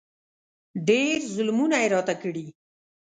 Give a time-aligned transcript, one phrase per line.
[0.87, 2.45] ډېر ظلمونه یې راته کړي.